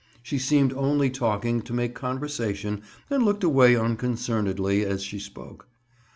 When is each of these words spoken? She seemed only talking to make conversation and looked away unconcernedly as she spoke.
She 0.23 0.39
seemed 0.39 0.73
only 0.73 1.11
talking 1.11 1.61
to 1.61 1.73
make 1.73 1.93
conversation 1.93 2.81
and 3.11 3.21
looked 3.23 3.43
away 3.43 3.75
unconcernedly 3.75 4.83
as 4.83 5.03
she 5.03 5.19
spoke. 5.19 5.67